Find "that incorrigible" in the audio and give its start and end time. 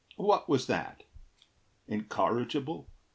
0.65-2.89